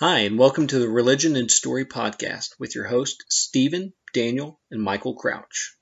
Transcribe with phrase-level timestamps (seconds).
[0.00, 4.82] Hi, and welcome to the Religion and Story podcast with your host, Stephen, Daniel, and
[4.82, 5.76] Michael Crouch.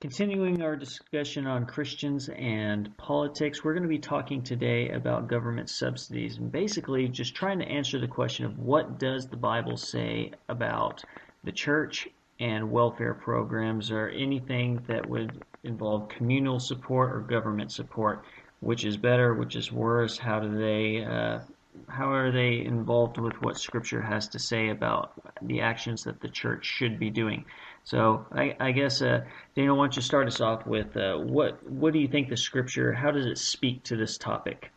[0.00, 5.68] Continuing our discussion on Christians and politics, we're going to be talking today about government
[5.68, 10.32] subsidies and basically just trying to answer the question of what does the Bible say
[10.48, 11.04] about
[11.44, 12.08] the church
[12.40, 18.24] and welfare programs or anything that would involve communal support or government support.
[18.60, 19.34] Which is better?
[19.34, 20.16] Which is worse?
[20.16, 21.40] How do they uh,
[21.88, 25.12] how are they involved with what Scripture has to say about
[25.42, 27.44] the actions that the church should be doing?
[27.84, 31.62] So I, I guess uh, Daniel, why don't you start us off with uh, what
[31.70, 32.92] what do you think the Scripture?
[32.92, 34.72] How does it speak to this topic?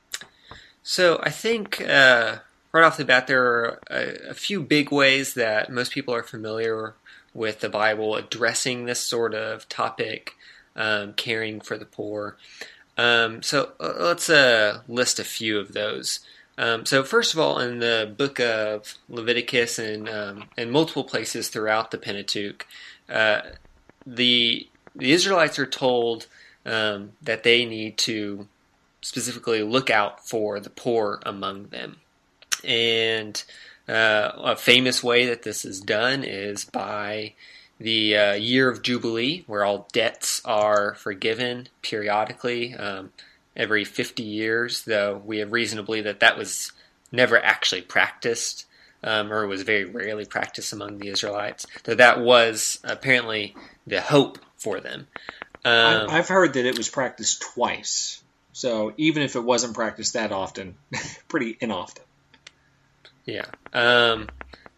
[0.83, 2.37] So I think uh,
[2.71, 6.23] right off the bat there are a, a, few big ways that most people are
[6.23, 6.95] familiar
[7.33, 10.33] with the Bible addressing this sort of topic,
[10.75, 12.37] um, caring for the poor.
[12.97, 16.19] Um, so uh, let's uh, list a few of those.
[16.59, 21.47] Um, so first of all, in the book of Leviticus and um, and multiple places
[21.47, 22.67] throughout the Pentateuch,
[23.09, 23.41] uh,
[24.05, 26.27] the the Israelites are told
[26.65, 28.49] um, that they need to
[29.01, 32.01] specifically look out for the poor among them,
[32.65, 33.41] and
[33.87, 37.35] uh, a famous way that this is done is by
[37.79, 42.75] the uh, year of Jubilee, where all debts are forgiven periodically.
[42.75, 43.13] Um,
[43.59, 46.71] every 50 years, though we have reason to believe that that was
[47.11, 48.65] never actually practiced
[49.03, 51.67] um, or was very rarely practiced among the Israelites.
[51.83, 55.07] Though that was apparently the hope for them.
[55.65, 58.23] Um, I've heard that it was practiced twice.
[58.53, 60.75] So even if it wasn't practiced that often,
[61.27, 61.99] pretty inoften.
[63.25, 63.45] Yeah.
[63.73, 64.29] Um,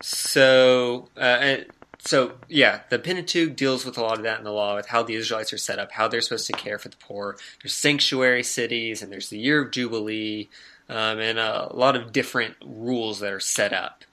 [0.02, 1.58] so uh,
[2.04, 5.04] so yeah, the Pentateuch deals with a lot of that in the law, with how
[5.04, 7.38] the Israelites are set up, how they're supposed to care for the poor.
[7.62, 10.50] There's sanctuary cities, and there's the year of Jubilee,
[10.90, 14.04] um, and a lot of different rules that are set up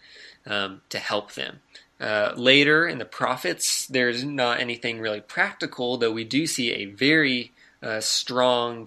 [0.47, 1.61] um, to help them.
[1.99, 6.85] Uh, later in the prophets, there's not anything really practical, though we do see a
[6.85, 7.53] very
[7.83, 8.87] uh, strong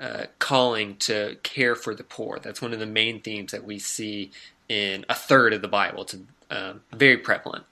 [0.00, 2.40] uh, calling to care for the poor.
[2.40, 4.32] That's one of the main themes that we see
[4.68, 6.02] in a third of the Bible.
[6.02, 6.16] It's
[6.50, 7.64] um, very prevalent.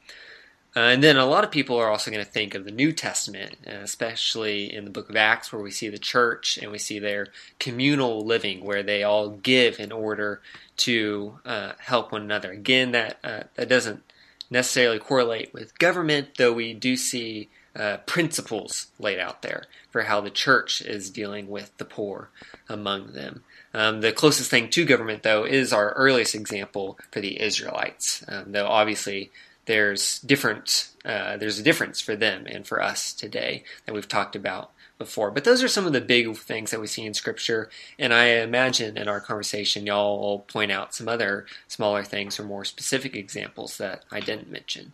[0.78, 2.92] Uh, and then a lot of people are also going to think of the New
[2.92, 7.00] Testament, especially in the book of Acts, where we see the church and we see
[7.00, 7.26] their
[7.58, 10.40] communal living, where they all give in order
[10.76, 12.52] to uh, help one another.
[12.52, 14.04] Again, that uh, that doesn't
[14.50, 20.20] necessarily correlate with government, though we do see uh, principles laid out there for how
[20.20, 22.30] the church is dealing with the poor
[22.68, 23.42] among them.
[23.74, 28.52] Um, the closest thing to government, though, is our earliest example for the Israelites, um,
[28.52, 29.32] though obviously
[29.68, 34.34] there's different uh, there's a difference for them and for us today that we've talked
[34.34, 35.30] about before.
[35.30, 37.68] But those are some of the big things that we see in Scripture,
[37.98, 42.44] and I imagine in our conversation y'all will point out some other smaller things or
[42.44, 44.92] more specific examples that I didn't mention.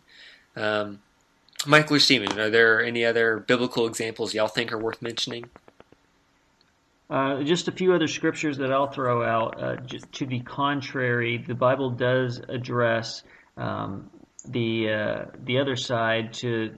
[0.57, 0.99] Um,
[1.65, 5.45] Michael or Stephen, are there any other biblical examples y'all think are worth mentioning?
[7.09, 9.63] Uh, just a few other scriptures that I'll throw out.
[9.63, 9.77] Uh,
[10.11, 13.23] to the contrary, the Bible does address
[13.57, 14.09] um,
[14.47, 16.75] the uh, the other side to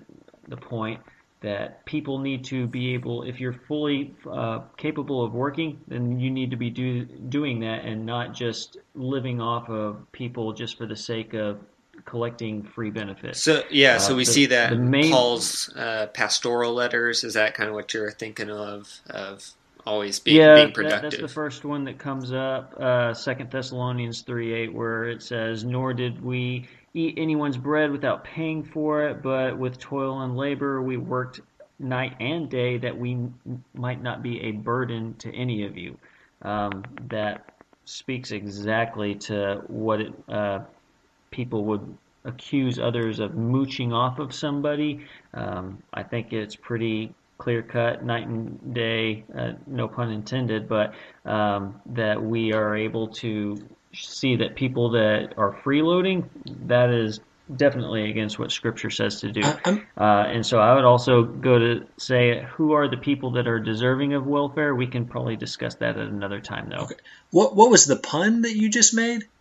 [0.47, 1.01] the point
[1.41, 6.31] that people need to be able if you're fully uh, capable of working then you
[6.31, 10.87] need to be do, doing that and not just living off of people just for
[10.87, 11.59] the sake of
[12.05, 16.73] collecting free benefits so yeah so we uh, the, see that main, paul's uh, pastoral
[16.73, 19.47] letters is that kind of what you're thinking of of
[19.85, 21.01] always being, yeah, being productive.
[21.01, 25.23] That, that's the first one that comes up, uh, Second Thessalonians three eight, where it
[25.23, 30.35] says, "Nor did we eat anyone's bread without paying for it, but with toil and
[30.35, 31.39] labor we worked
[31.79, 33.19] night and day that we
[33.75, 35.97] might not be a burden to any of you.
[36.41, 37.53] Um, that
[37.85, 40.59] speaks exactly to what it, uh,
[41.29, 45.05] people would accuse others of mooching off of somebody.
[45.33, 50.95] Um, I think it's pretty clear cut, night and day, uh, no pun intended, but
[51.25, 53.57] um, that we are able to
[54.01, 56.25] see that people that are freeloading,
[56.67, 57.19] that is
[57.55, 59.41] definitely against what Scripture says to do.
[59.41, 63.59] Uh, and so I would also go to say, who are the people that are
[63.59, 64.75] deserving of welfare?
[64.75, 66.83] We can probably discuss that at another time, though.
[66.83, 66.95] Okay.
[67.31, 69.23] What What was the pun that you just made?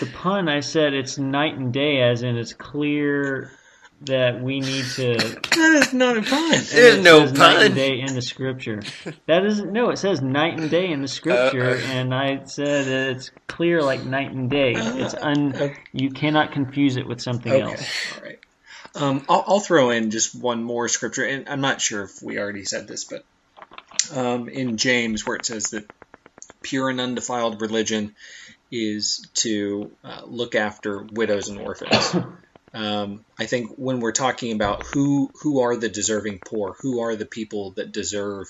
[0.00, 3.50] the pun I said it's night and day, as in it's clear
[4.06, 5.14] that we need to.
[5.50, 6.50] that is not a pun.
[6.72, 7.34] There's no pun.
[7.34, 8.82] Night and day in the scripture.
[9.26, 9.90] That is no.
[9.90, 13.82] It says night and day in the scripture, uh, uh, and I said it's clear
[13.82, 14.74] like night and day.
[14.74, 15.54] Uh, it's un.
[15.54, 17.62] Uh, you cannot confuse it with something okay.
[17.62, 17.88] else.
[18.16, 18.38] All right.
[18.96, 22.38] Um, I'll, I'll, throw in just one more scripture, and I'm not sure if we
[22.38, 23.24] already said this, but
[24.14, 25.90] um, in James, where it says that
[26.62, 28.14] pure and undefiled religion
[28.70, 32.16] is to uh, look after widows and orphans.
[32.74, 37.14] Um, I think when we're talking about who who are the deserving poor, who are
[37.14, 38.48] the people that deserve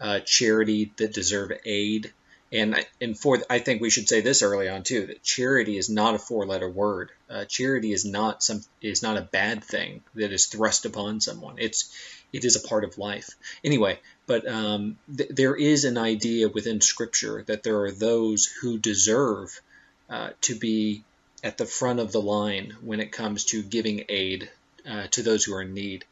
[0.00, 2.12] uh, charity, that deserve aid,
[2.52, 5.90] and and for I think we should say this early on too that charity is
[5.90, 7.10] not a four letter word.
[7.28, 11.56] Uh, charity is not some is not a bad thing that is thrust upon someone.
[11.58, 11.94] It's
[12.32, 13.28] it is a part of life.
[13.62, 18.78] Anyway, but um, th- there is an idea within Scripture that there are those who
[18.78, 19.60] deserve
[20.08, 21.04] uh, to be
[21.42, 24.50] at the front of the line when it comes to giving aid
[24.88, 26.04] uh, to those who are in need.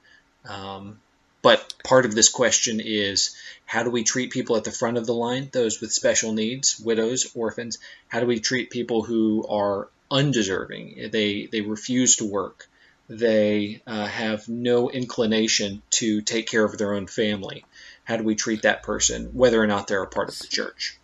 [0.49, 0.99] Um,
[1.43, 5.07] but part of this question is how do we treat people at the front of
[5.07, 7.79] the line, those with special needs, widows, orphans?
[8.09, 11.11] How do we treat people who are undeserving?
[11.13, 12.69] They they refuse to work.
[13.09, 17.65] They uh, have no inclination to take care of their own family.
[18.05, 20.99] How do we treat that person, whether or not they're a part of the church?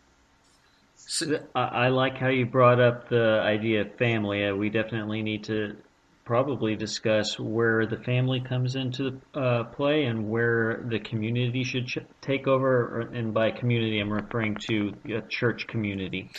[1.14, 4.44] So, I like how you brought up the idea of family.
[4.44, 5.76] Uh, we definitely need to
[6.24, 11.98] probably discuss where the family comes into uh, play and where the community should ch-
[12.20, 13.02] take over.
[13.12, 16.30] And by community, I'm referring to a church community.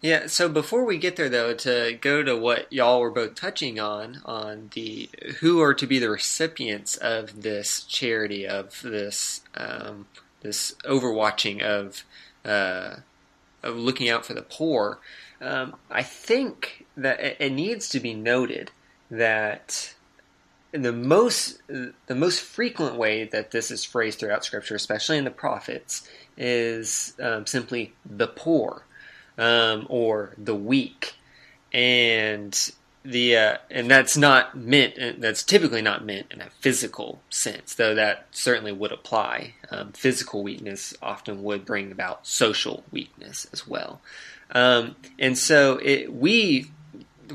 [0.00, 3.80] Yeah, so before we get there though, to go to what y'all were both touching
[3.80, 5.10] on, on the
[5.40, 10.06] who are to be the recipients of this charity, of this um,
[10.40, 12.04] this overwatching of
[12.44, 13.00] uh,
[13.62, 14.98] of looking out for the poor,
[15.40, 18.70] um, I think that it needs to be noted
[19.10, 19.94] that
[20.72, 25.30] the most the most frequent way that this is phrased throughout Scripture, especially in the
[25.30, 28.84] prophets, is um, simply the poor
[29.36, 31.14] um, or the weak,
[31.72, 32.72] and
[33.04, 35.20] the uh, and that's not meant.
[35.20, 39.54] That's typically not meant in a physical sense, though that certainly would apply.
[39.70, 44.00] Um, physical weakness often would bring about social weakness as well,
[44.52, 46.70] um, and so it, we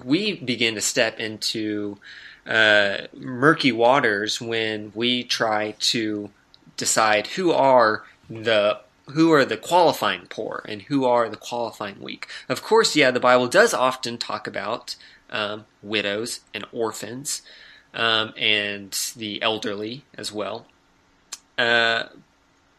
[0.03, 1.97] we begin to step into
[2.45, 6.29] uh, murky waters when we try to
[6.77, 8.79] decide who are the
[9.11, 12.27] who are the qualifying poor and who are the qualifying weak.
[12.49, 14.95] Of course, yeah, the Bible does often talk about
[15.35, 17.41] um, widows and orphans
[17.93, 20.65] um, and the elderly as well.
[21.57, 22.03] Uh,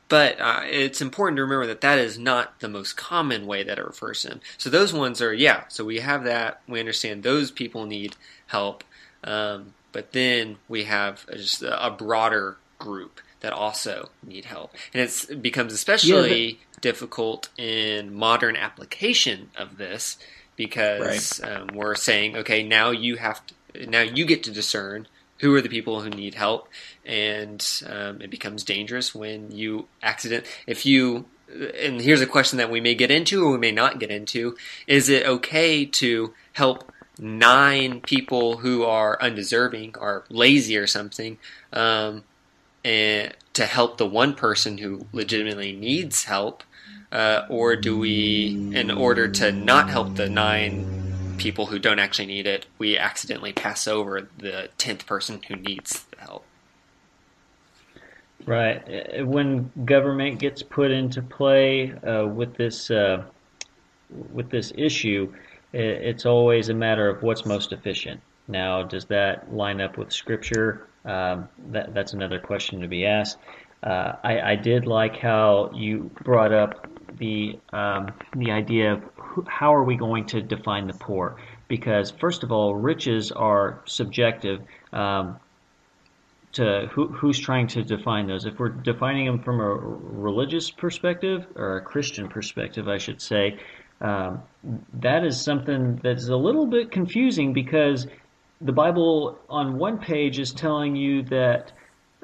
[0.08, 3.78] but uh, it's important to remember that that is not the most common way that
[3.78, 4.40] it refers to them.
[4.56, 6.60] So those ones are, yeah, so we have that.
[6.68, 8.16] We understand those people need
[8.46, 8.84] help.
[9.24, 14.70] Um, but then we have just a, a broader group that also need help.
[14.94, 16.82] And it becomes especially yeah, but...
[16.82, 20.18] difficult in modern application of this
[20.56, 21.52] because right.
[21.52, 25.06] um, we're saying, okay, now you have to, now you get to discern
[25.40, 26.68] who are the people who need help,
[27.04, 31.26] and um, it becomes dangerous when you accident if you.
[31.48, 34.56] And here's a question that we may get into or we may not get into:
[34.86, 41.38] Is it okay to help nine people who are undeserving or lazy or something?
[41.72, 42.24] Um,
[42.84, 46.62] and to help the one person who legitimately needs help,
[47.16, 52.26] uh, or do we, in order to not help the nine people who don't actually
[52.26, 56.44] need it, we accidentally pass over the tenth person who needs the help?
[58.44, 58.82] Right.
[58.86, 63.24] Uh, when government gets put into play uh, with this uh,
[64.30, 65.32] with this issue,
[65.73, 68.20] it's always a matter of what's most efficient.
[68.46, 70.87] Now, does that line up with Scripture?
[71.06, 73.38] Um, that, that's another question to be asked.
[73.82, 79.44] Uh, I, I, did like how you brought up the um, the idea of who,
[79.49, 81.37] how are we going to define the poor?
[81.68, 84.62] Because first of all, riches are subjective.
[84.92, 85.38] Um,
[86.52, 88.46] to who, who's trying to define those?
[88.46, 93.58] If we're defining them from a religious perspective or a Christian perspective, I should say,
[94.00, 94.42] um,
[94.94, 98.06] that is something that's a little bit confusing because
[98.61, 101.73] the Bible on one page is telling you that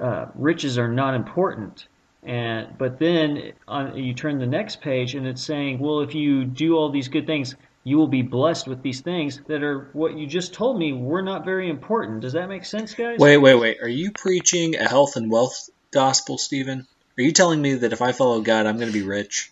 [0.02, 1.86] uh, riches are not important.
[2.22, 6.44] And but then on, you turn the next page and it's saying, well, if you
[6.44, 10.16] do all these good things, you will be blessed with these things that are what
[10.16, 12.20] you just told me were not very important.
[12.20, 13.18] Does that make sense, guys?
[13.18, 13.82] Wait, wait, wait.
[13.82, 16.86] Are you preaching a health and wealth gospel, Stephen?
[17.18, 19.50] Are you telling me that if I follow God, I'm going to be rich?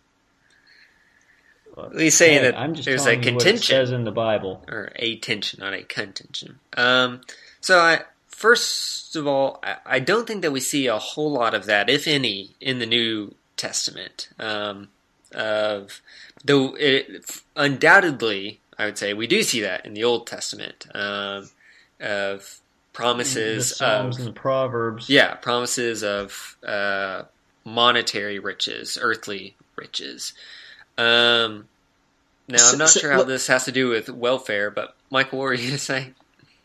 [1.97, 3.63] He's saying hey, that I'm just there's a contention.
[3.63, 6.59] says in the Bible, or a tension, not a contention.
[6.77, 7.23] Um,
[7.61, 8.03] so I
[8.41, 12.09] first of all, I don't think that we see a whole lot of that, if
[12.09, 14.29] any, in the New Testament.
[14.39, 14.89] Um,
[15.33, 16.01] of
[16.43, 21.51] though it undoubtedly, I would say we do see that in the Old Testament um,
[22.01, 22.59] of
[22.95, 25.09] promises the Psalms of and the Proverbs.
[25.11, 27.25] Yeah, promises of uh,
[27.65, 30.33] monetary riches, earthly riches.
[30.97, 31.69] Um,
[32.49, 35.45] now I'm not So- sure how this has to do with welfare, but Michael, what
[35.45, 36.13] were you going to say?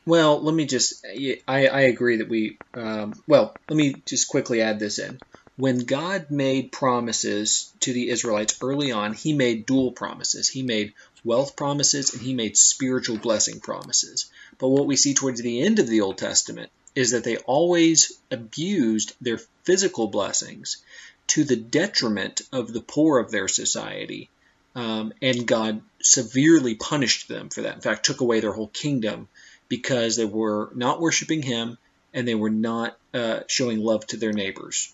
[0.06, 1.06] Well, let me just,
[1.48, 5.20] I, I agree that we, um, well, let me just quickly add this in.
[5.58, 10.50] When God made promises to the Israelites early on, he made dual promises.
[10.50, 10.94] He made
[11.24, 14.30] wealth promises and he made spiritual blessing promises.
[14.60, 18.12] But what we see towards the end of the Old Testament is that they always
[18.30, 20.84] abused their physical blessings
[21.28, 24.30] to the detriment of the poor of their society.
[24.76, 27.76] Um, and God severely punished them for that.
[27.76, 29.30] In fact, took away their whole kingdom
[29.68, 31.78] because they were not worshiping Him
[32.14, 34.94] and they were not uh, showing love to their neighbors.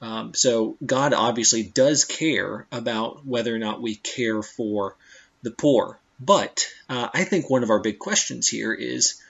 [0.00, 4.96] Um, so God obviously does care about whether or not we care for
[5.42, 5.98] the poor.
[6.18, 9.20] But uh, I think one of our big questions here is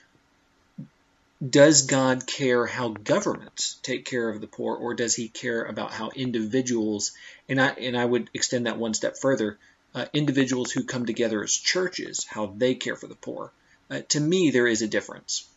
[1.47, 5.91] does God care how governments take care of the poor, or does He care about
[5.91, 7.11] how individuals,
[7.49, 9.57] and I and I would extend that one step further,
[9.93, 13.51] uh, individuals who come together as churches, how they care for the poor?
[13.89, 15.47] Uh, to me, there is a difference.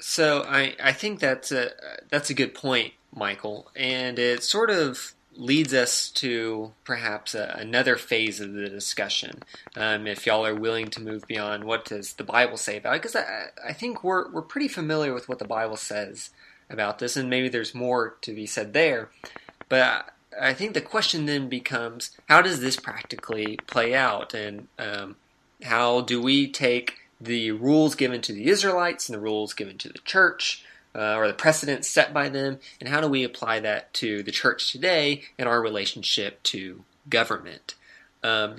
[0.00, 1.70] So I, I think that's a
[2.10, 7.96] that's a good point, Michael, and it sort of leads us to perhaps a, another
[7.96, 9.42] phase of the discussion.
[9.76, 13.02] Um, if y'all are willing to move beyond what does the Bible say about it,
[13.02, 16.30] because I, I think we're we're pretty familiar with what the Bible says
[16.68, 19.08] about this, and maybe there's more to be said there.
[19.68, 19.82] But
[20.40, 25.16] I, I think the question then becomes, how does this practically play out, and um,
[25.62, 29.88] how do we take the rules given to the Israelites and the rules given to
[29.88, 30.64] the church,
[30.94, 34.32] uh, or the precedents set by them, and how do we apply that to the
[34.32, 37.74] church today and our relationship to government?
[38.22, 38.56] Um,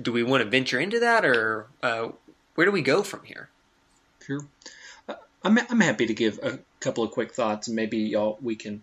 [0.00, 2.08] do we want to venture into that, or uh,
[2.54, 3.48] where do we go from here?
[4.24, 4.46] Sure.
[5.08, 8.56] Uh, I'm, I'm happy to give a couple of quick thoughts, and maybe y'all we
[8.56, 8.82] can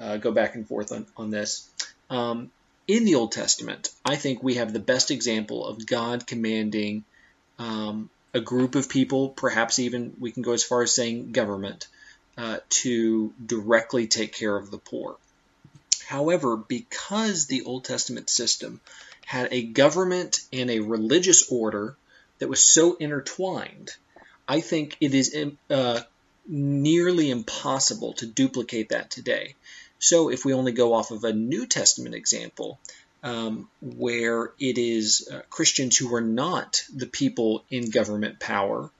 [0.00, 1.70] uh, go back and forth on, on this.
[2.08, 2.50] Um,
[2.88, 7.04] in the Old Testament, I think we have the best example of God commanding
[7.58, 11.86] um, a group of people, perhaps even we can go as far as saying government,
[12.38, 15.16] uh, to directly take care of the poor.
[16.06, 18.80] However, because the Old Testament system
[19.26, 21.96] had a government and a religious order
[22.38, 23.90] that was so intertwined,
[24.46, 25.36] I think it is
[25.68, 26.00] uh,
[26.46, 29.54] nearly impossible to duplicate that today.
[29.98, 32.78] So, if we only go off of a New Testament example,
[33.22, 38.90] um, where it is uh, Christians who are not the people in government power,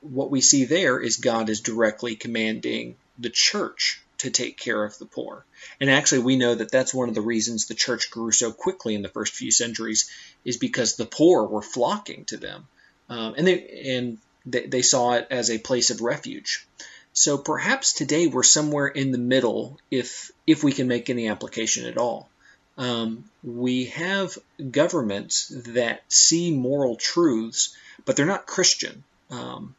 [0.00, 4.96] what we see there is God is directly commanding the church to take care of
[4.98, 5.44] the poor.
[5.80, 8.94] And actually, we know that that's one of the reasons the church grew so quickly
[8.94, 10.10] in the first few centuries,
[10.44, 12.68] is because the poor were flocking to them,
[13.08, 16.66] um, and they and they, they saw it as a place of refuge.
[17.12, 21.86] So perhaps today we're somewhere in the middle, if if we can make any application
[21.86, 22.30] at all.
[22.78, 24.38] Um, we have
[24.70, 27.76] governments that see moral truths,
[28.06, 29.04] but they're not Christian.
[29.30, 29.74] Um,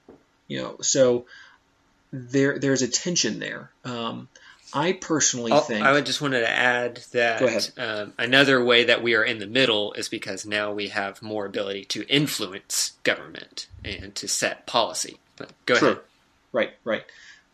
[0.47, 1.25] you know, so
[2.11, 3.71] there there's a tension there.
[3.85, 4.27] Um,
[4.73, 9.01] I personally Oh, think I would just wanted to add that um, another way that
[9.01, 13.67] we are in the middle is because now we have more ability to influence government
[13.83, 15.17] and to set policy.
[15.37, 15.89] But go Sure.
[15.91, 16.01] ahead.
[16.53, 17.03] Right, right.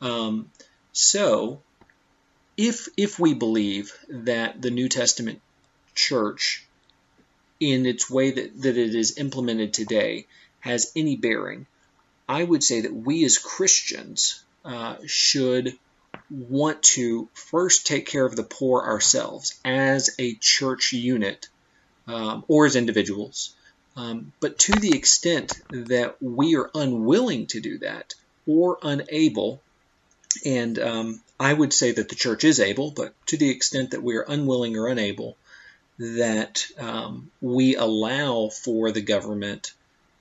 [0.01, 0.51] Um,
[0.91, 1.61] so,
[2.55, 5.41] if if we believe that the New Testament
[5.93, 6.65] church,
[7.59, 10.25] in its way that, that it is implemented today,
[10.59, 11.67] has any bearing,
[12.27, 15.77] I would say that we as Christians uh, should
[16.29, 21.47] want to first take care of the poor ourselves as a church unit
[22.07, 23.55] um, or as individuals.
[23.95, 28.13] Um, but to the extent that we are unwilling to do that
[28.47, 29.61] or unable,
[30.45, 34.03] and um, I would say that the church is able, but to the extent that
[34.03, 35.37] we are unwilling or unable,
[35.99, 39.73] that um, we allow for the government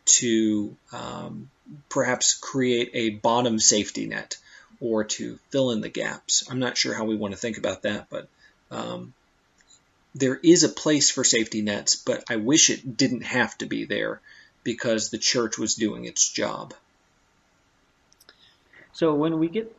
[0.06, 1.50] to um,
[1.88, 4.37] perhaps create a bottom safety net
[4.80, 6.45] or to fill in the gaps.
[6.50, 8.28] I'm not sure how we want to think about that, but
[8.71, 9.14] um,
[10.14, 13.85] there is a place for safety nets, but I wish it didn't have to be
[13.85, 14.21] there
[14.64, 16.75] because the church was doing its job.
[18.97, 19.71] So when we get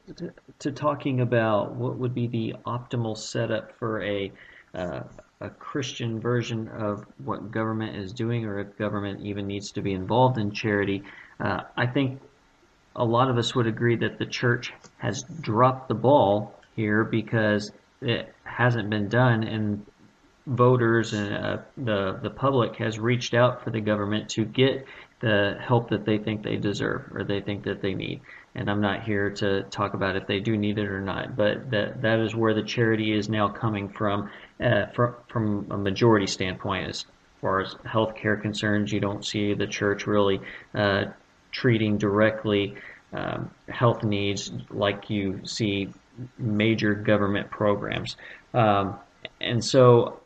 [0.60, 4.32] to, talking about what would be the optimal setup for a
[4.76, 5.00] uh,
[5.42, 9.94] a Christian version of what government is doing, or if government even needs to be
[9.94, 11.02] involved in charity,
[11.40, 12.22] uh, I think
[12.96, 17.72] a lot of us would agree that the church has dropped the ball here because
[18.02, 19.84] it hasn't been done, and
[20.46, 24.86] voters and uh, the the public has reached out for the government to get
[25.20, 28.22] the help that they think they deserve or they think that they need.
[28.56, 31.70] And I'm not here to talk about if they do need it or not, but
[31.72, 36.28] that that is where the charity is now coming from, uh, from from a majority
[36.28, 37.06] standpoint, as
[37.42, 40.40] far as healthcare concerns, you don't see the church really
[40.74, 41.06] uh,
[41.52, 42.76] treating directly
[43.14, 45.90] um, health needs like you see
[46.38, 48.18] major government programs.
[48.54, 48.98] Um,
[49.40, 50.20] and so,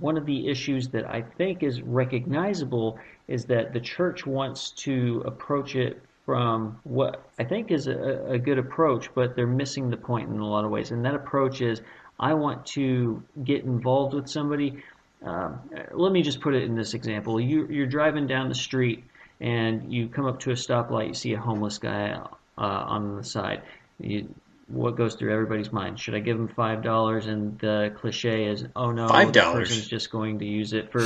[0.00, 5.22] one of the issues that I think is recognizable is that the church wants to
[5.26, 9.96] approach it from what I think is a, a good approach, but they're missing the
[9.96, 10.90] point in a lot of ways.
[10.90, 11.82] And that approach is
[12.18, 14.82] I want to get involved with somebody.
[15.22, 15.60] Um,
[15.92, 17.40] let me just put it in this example.
[17.40, 19.04] You, you're driving down the street
[19.40, 23.24] and you come up to a stoplight, you see a homeless guy uh, on the
[23.24, 23.62] side.
[23.98, 24.34] You,
[24.66, 26.00] what goes through everybody's mind?
[26.00, 27.26] Should I give him five dollars?
[27.26, 29.32] And the cliche is, oh no, $5.
[29.32, 31.02] the person's just going to use it for.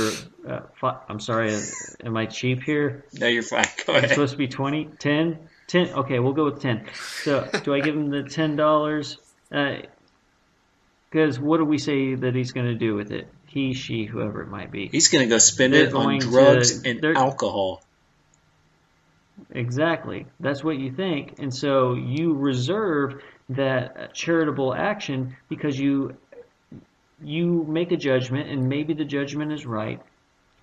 [0.47, 1.57] Uh, fi- I'm sorry,
[2.03, 3.05] am I cheap here?
[3.13, 3.65] No, you're fine.
[3.85, 5.89] Go It's supposed to be 20, 10, 10.
[5.89, 6.85] Okay, we'll go with 10.
[7.23, 9.17] So, do I give him the $10?
[11.11, 13.27] Because what do we say that he's going to do with it?
[13.47, 14.87] He, she, whoever it might be.
[14.87, 17.83] He's going to go spend They're it on going to- drugs and alcohol.
[19.51, 20.27] Exactly.
[20.39, 21.39] That's what you think.
[21.39, 26.15] And so you reserve that charitable action because you
[27.21, 30.01] you make a judgment and maybe the judgment is right,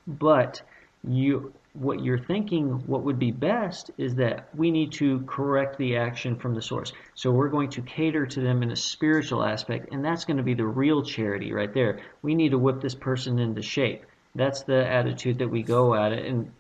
[0.07, 0.63] but
[1.07, 5.97] you what you're thinking what would be best is that we need to correct the
[5.97, 6.93] action from the source.
[7.15, 10.43] So we're going to cater to them in a spiritual aspect and that's going to
[10.43, 12.01] be the real charity right there.
[12.23, 14.07] We need to whip this person into shape.
[14.35, 16.51] That's the attitude that we go at it and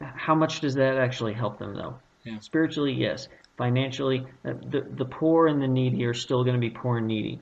[0.00, 1.98] how much does that actually help them though?
[2.24, 2.38] Yeah.
[2.40, 3.28] Spiritually, yes.
[3.60, 7.06] Financially, uh, the the poor and the needy are still going to be poor and
[7.06, 7.40] needy.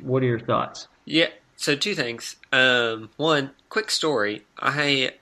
[0.00, 0.86] What are your thoughts?
[1.04, 1.30] Yeah.
[1.56, 2.36] So two things.
[2.52, 4.44] Um, one quick story.
[4.56, 5.14] I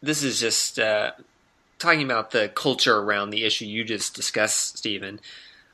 [0.00, 1.10] this is just uh,
[1.80, 5.18] talking about the culture around the issue you just discussed, Stephen.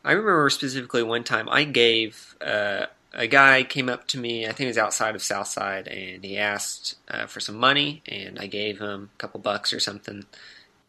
[0.02, 4.46] I remember specifically one time I gave uh, a guy came up to me.
[4.46, 8.38] I think it was outside of Southside, and he asked uh, for some money, and
[8.38, 10.24] I gave him a couple bucks or something.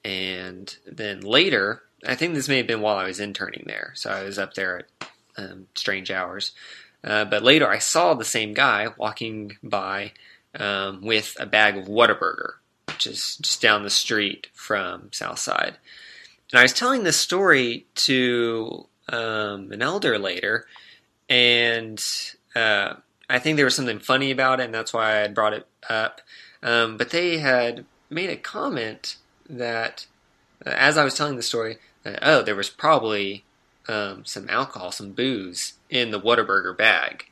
[0.05, 4.09] And then later, I think this may have been while I was interning there, so
[4.09, 6.51] I was up there at um, strange hours.
[7.03, 10.13] Uh, but later, I saw the same guy walking by
[10.57, 12.53] um, with a bag of Whataburger,
[12.87, 15.77] which is just down the street from Southside.
[16.51, 20.65] And I was telling this story to um, an elder later,
[21.29, 22.03] and
[22.55, 22.93] uh,
[23.29, 26.21] I think there was something funny about it, and that's why I brought it up.
[26.61, 29.17] Um, but they had made a comment
[29.49, 30.05] that,
[30.65, 33.43] uh, as I was telling the story, that, oh, there was probably
[33.87, 37.25] um, some alcohol, some booze in the Whataburger bag.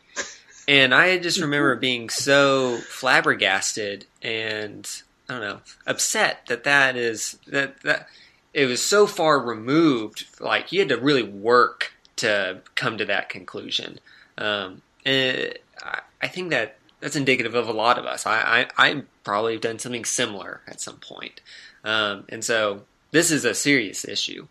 [0.68, 4.88] And I just remember being so flabbergasted and
[5.28, 8.08] I don't know upset that that is that that
[8.54, 10.28] it was so far removed.
[10.40, 14.00] Like you had to really work to come to that conclusion.
[14.38, 18.26] Um, and I, I think that that's indicative of a lot of us.
[18.26, 21.42] I, I I probably have done something similar at some point.
[21.84, 24.48] Um, and so this is a serious issue.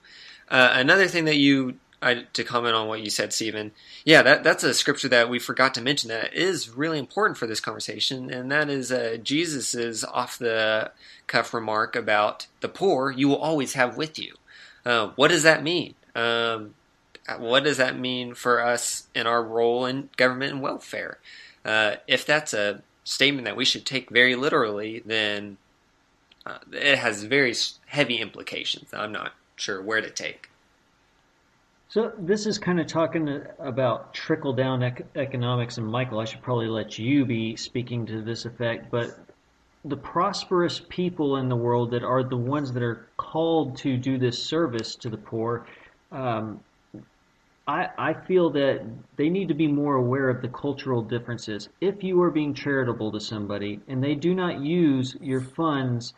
[0.49, 3.73] Uh, another thing that you I, to comment on what you said, Stephen.
[4.05, 7.47] Yeah, that that's a scripture that we forgot to mention that is really important for
[7.47, 10.93] this conversation, and that is uh, Jesus's off the
[11.27, 14.35] cuff remark about the poor you will always have with you.
[14.85, 15.95] Uh, what does that mean?
[16.15, 16.75] Um,
[17.39, 21.19] what does that mean for us in our role in government and welfare?
[21.65, 25.59] Uh, if that's a statement that we should take very literally, then
[26.47, 27.55] uh, it has very
[27.91, 28.89] heavy implications.
[28.93, 30.49] I'm not sure where to take.
[31.89, 36.41] So this is kind of talking about trickle down ec- economics, and Michael, I should
[36.41, 39.19] probably let you be speaking to this effect, but
[39.85, 44.19] the prosperous people in the world that are the ones that are called to do
[44.19, 45.67] this service to the poor,
[46.13, 46.61] um,
[47.67, 51.69] I, I feel that they need to be more aware of the cultural differences.
[51.81, 56.15] If you are being charitable to somebody and they do not use your funds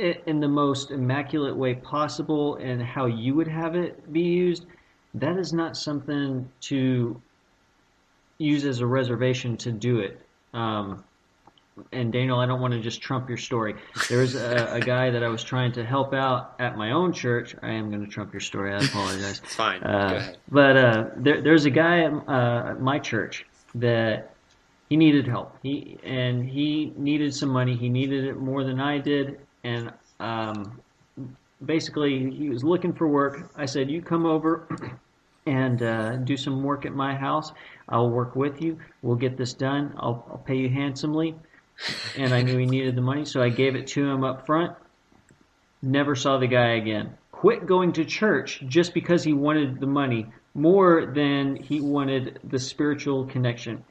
[0.00, 4.66] i- in the most immaculate way possible and how you would have it be used,
[5.14, 7.20] that is not something to
[8.38, 10.20] use as a reservation to do it.
[10.54, 11.04] Um,
[11.92, 13.74] and Daniel, I don't want to just trump your story.
[14.08, 17.54] There's a, a guy that I was trying to help out at my own church.
[17.62, 18.72] I am going to trump your story.
[18.74, 19.40] I apologize.
[19.44, 19.82] It's fine.
[19.82, 20.36] Uh, Go ahead.
[20.50, 24.34] But uh, there, there's a guy at, uh, at my church that
[24.90, 25.56] he needed help.
[25.62, 27.76] He and he needed some money.
[27.76, 30.80] He needed it more than I did, and um,
[31.64, 33.50] basically he was looking for work.
[33.56, 34.68] I said, "You come over
[35.46, 37.52] and uh, do some work at my house.
[37.88, 38.78] I'll work with you.
[39.02, 39.94] We'll get this done.
[39.96, 41.34] I'll, I'll pay you handsomely."
[42.18, 44.76] And I knew he needed the money, so I gave it to him up front.
[45.80, 47.14] Never saw the guy again.
[47.32, 52.58] Quit going to church just because he wanted the money more than he wanted the
[52.58, 53.82] spiritual connection.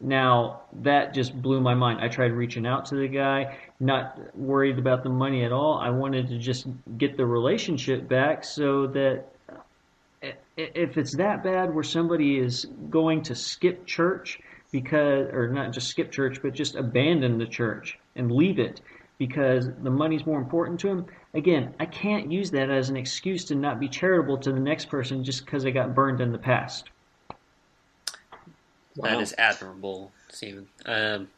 [0.00, 2.00] Now, that just blew my mind.
[2.00, 5.78] I tried reaching out to the guy, not worried about the money at all.
[5.78, 9.26] I wanted to just get the relationship back so that
[10.56, 15.88] if it's that bad where somebody is going to skip church because, or not just
[15.88, 18.80] skip church, but just abandon the church and leave it
[19.18, 23.44] because the money's more important to them, again, I can't use that as an excuse
[23.46, 26.38] to not be charitable to the next person just because I got burned in the
[26.38, 26.88] past.
[28.96, 29.10] Wow.
[29.10, 30.68] That is admirable, Stephen.
[30.84, 31.28] Um,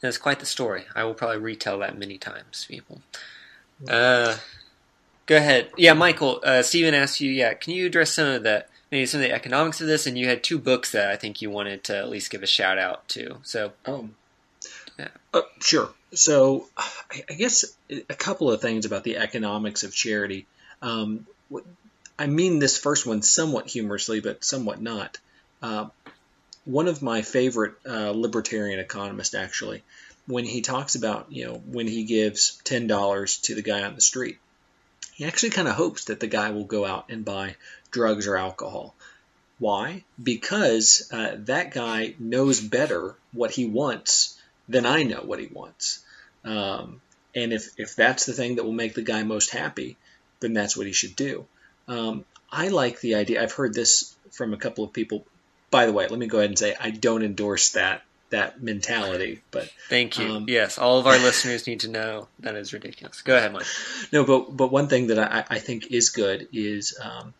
[0.00, 0.84] that's quite the story.
[0.94, 3.00] I will probably retell that many times, people.
[3.88, 4.36] Uh,
[5.26, 5.70] go ahead.
[5.76, 6.40] Yeah, Michael.
[6.42, 7.30] Uh, Stephen asked you.
[7.30, 10.06] Yeah, can you address some of the maybe some of the economics of this?
[10.06, 12.46] And you had two books that I think you wanted to at least give a
[12.46, 13.38] shout out to.
[13.42, 14.08] So, oh,
[14.98, 15.90] yeah, uh, sure.
[16.14, 20.46] So, I guess a couple of things about the economics of charity.
[20.82, 21.26] Um,
[22.18, 25.18] I mean this first one somewhat humorously, but somewhat not.
[25.62, 25.86] Uh,
[26.64, 29.82] one of my favorite uh, libertarian economists, actually,
[30.26, 34.00] when he talks about, you know, when he gives $10 to the guy on the
[34.00, 34.38] street,
[35.14, 37.56] he actually kind of hopes that the guy will go out and buy
[37.90, 38.94] drugs or alcohol.
[39.58, 40.04] Why?
[40.22, 46.04] Because uh, that guy knows better what he wants than I know what he wants.
[46.44, 47.00] Um,
[47.34, 49.96] and if, if that's the thing that will make the guy most happy,
[50.40, 51.46] then that's what he should do.
[51.88, 53.42] Um, I like the idea.
[53.42, 55.24] I've heard this from a couple of people
[55.72, 59.40] by the way, let me go ahead and say I don't endorse that that mentality.
[59.50, 60.26] But thank you.
[60.26, 63.22] Um, yes, all of our listeners need to know that is ridiculous.
[63.22, 63.66] Go ahead, Mike.
[64.12, 67.34] No, but but one thing that I, I think is good is um,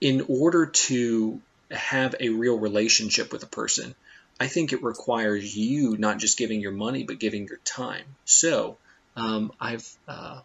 [0.00, 1.40] in order to
[1.70, 3.94] have a real relationship with a person,
[4.40, 8.04] I think it requires you not just giving your money but giving your time.
[8.24, 8.76] So
[9.16, 10.40] um, I've uh,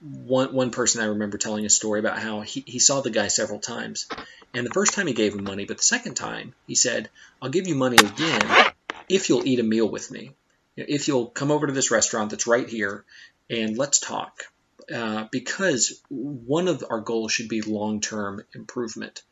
[0.00, 3.28] one one person I remember telling a story about how he, he saw the guy
[3.28, 4.08] several times,
[4.54, 7.50] and the first time he gave him money, but the second time he said, "I'll
[7.50, 8.72] give you money again
[9.08, 10.34] if you'll eat a meal with me,
[10.76, 13.04] if you'll come over to this restaurant that's right here,
[13.50, 14.44] and let's talk."
[14.92, 19.22] Uh, because one of our goals should be long-term improvement.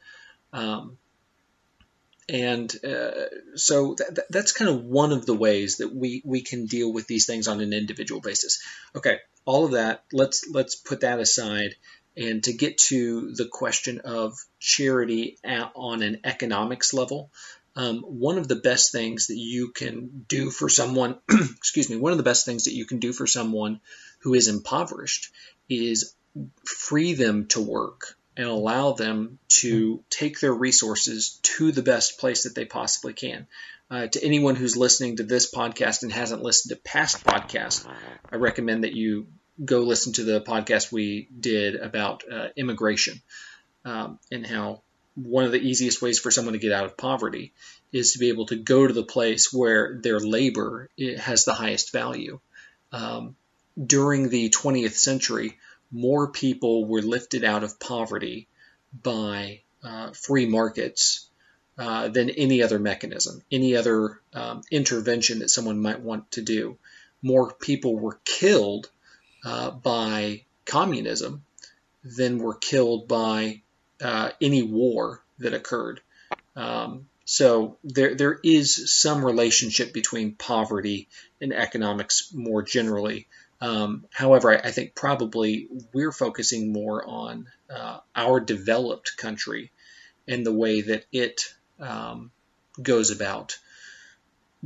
[0.52, 0.98] Um,
[2.28, 6.66] and uh, so that, that's kind of one of the ways that we, we can
[6.66, 8.62] deal with these things on an individual basis.
[8.94, 11.76] Okay, all of that, let's let's put that aside
[12.16, 17.30] and to get to the question of charity on an economics level.
[17.74, 22.12] Um, one of the best things that you can do for someone, excuse me, one
[22.12, 23.80] of the best things that you can do for someone
[24.20, 25.30] who is impoverished
[25.68, 26.14] is
[26.64, 32.44] free them to work and allow them to take their resources to the best place
[32.44, 33.46] that they possibly can.
[33.90, 37.86] Uh, to anyone who's listening to this podcast and hasn't listened to past podcasts,
[38.30, 39.28] I recommend that you
[39.64, 43.20] go listen to the podcast we did about uh, immigration
[43.84, 44.82] um, and how
[45.14, 47.52] one of the easiest ways for someone to get out of poverty
[47.92, 51.92] is to be able to go to the place where their labor has the highest
[51.92, 52.38] value.
[52.92, 53.34] Um,
[53.82, 55.56] during the 20th century,
[55.90, 58.48] more people were lifted out of poverty
[59.02, 61.28] by uh, free markets
[61.78, 66.76] uh, than any other mechanism, any other um, intervention that someone might want to do.
[67.22, 68.90] More people were killed
[69.46, 71.44] uh, by communism
[72.02, 73.62] than were killed by
[74.02, 76.00] uh, any war that occurred.
[76.56, 81.08] Um, so there there is some relationship between poverty
[81.40, 83.28] and economics more generally.
[83.60, 89.70] Um, however, I, I, think probably we're focusing more on uh, our developed country
[90.28, 92.32] and the way that it um,
[92.82, 93.58] goes about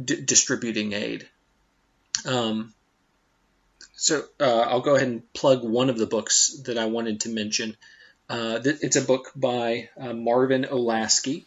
[0.02, 1.28] d- distributing aid.
[2.26, 2.74] Um,
[4.00, 7.28] so uh, I'll go ahead and plug one of the books that I wanted to
[7.28, 7.76] mention.
[8.28, 11.44] Uh, it's a book by uh, Marvin Olasky,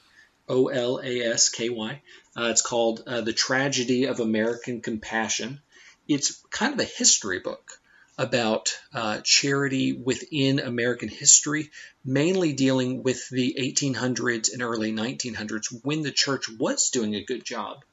[0.49, 2.01] O L A S K Y.
[2.37, 5.61] Uh, it's called uh, The Tragedy of American Compassion
[6.07, 7.79] it's kind of a history book
[8.17, 11.71] about uh, charity within American history,
[12.05, 17.43] mainly dealing with the 1800s and early 1900s when the church was doing a good
[17.43, 17.83] job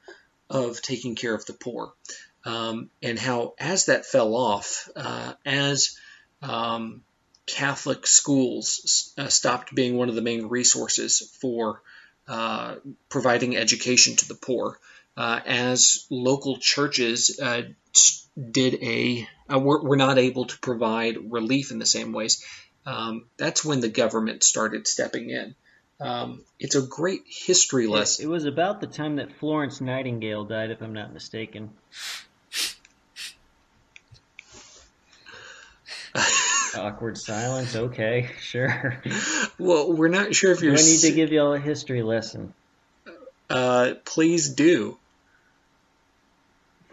[0.50, 1.94] of taking care of the poor.
[2.44, 5.98] Um, and how, as that fell off, uh, as
[6.42, 7.02] um,
[7.46, 11.82] Catholic schools uh, stopped being one of the main resources for
[12.28, 12.76] uh,
[13.08, 14.78] providing education to the poor,
[15.16, 17.62] uh, as local churches uh,
[18.50, 22.44] did a uh, were, were, not able to provide relief in the same ways.
[22.86, 25.54] Um, that's when the government started stepping in.
[26.00, 28.24] Um, it's a great history lesson.
[28.24, 31.70] It was about the time that Florence Nightingale died, if I'm not mistaken.
[36.74, 37.74] Awkward silence.
[37.74, 39.02] Okay, sure.
[39.58, 40.72] Well, we're not sure if you're.
[40.76, 42.54] I need to give y'all a history lesson?
[43.48, 44.96] Uh, please do.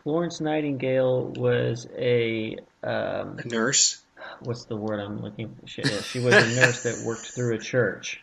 [0.03, 4.01] Florence Nightingale was a um, A nurse.
[4.41, 5.67] what's the word I'm looking for?
[5.67, 8.19] She, yeah, she was a nurse that worked through a church.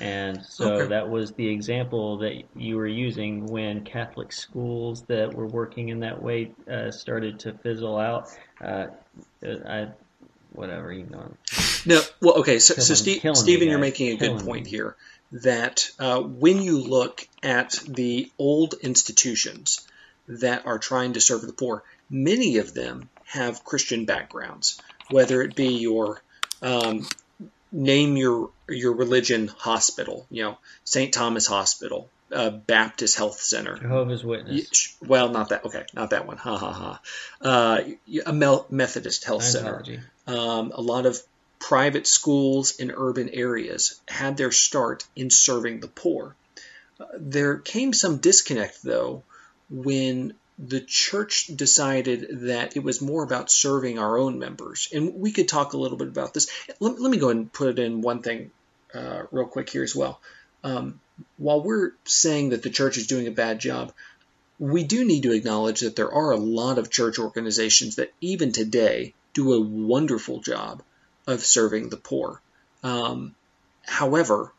[0.00, 0.88] And so Okay.
[0.88, 6.00] that was the example that you were using when Catholic schools that were working in
[6.00, 8.24] that way uh, started to fizzle out.
[8.64, 8.86] Uh,
[9.44, 9.86] I,
[10.54, 11.32] whatever, you know.
[11.86, 12.58] No, well, okay.
[12.58, 14.70] So, so Steve, Stephen, you're making a good point me.
[14.70, 14.96] here.
[15.32, 19.86] That uh, when you look at the old institutions
[20.28, 24.80] that are trying to serve the poor, many of them have Christian backgrounds.
[25.10, 26.22] Whether it be your
[26.62, 27.06] um,
[27.72, 31.12] name your your religion hospital, you know, St.
[31.12, 34.96] Thomas Hospital, uh, Baptist Health Center, Jehovah's Witness.
[35.00, 35.64] Well, not that.
[35.64, 36.36] Okay, not that one.
[36.36, 37.00] Ha ha ha.
[37.40, 37.80] Uh,
[38.26, 39.82] a Mel- Methodist Health Center.
[40.26, 41.18] Um, a lot of
[41.58, 46.34] private schools in urban areas had their start in serving the poor.
[47.00, 49.22] Uh, there came some disconnect, though,
[49.70, 54.88] when the church decided that it was more about serving our own members.
[54.92, 56.48] And we could talk a little bit about this.
[56.80, 58.50] Let, let me go ahead and put in one thing
[58.94, 60.20] uh, real quick here as well.
[60.64, 61.00] Um,
[61.36, 63.92] while we're saying that the church is doing a bad job,
[64.58, 68.50] we do need to acknowledge that there are a lot of church organizations that even
[68.50, 70.82] today do a wonderful job
[71.26, 72.40] of serving the poor.
[72.82, 73.34] Um,
[73.84, 74.52] however,